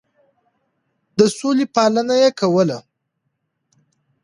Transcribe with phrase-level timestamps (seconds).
[1.17, 2.77] د سولې پالنه يې کوله.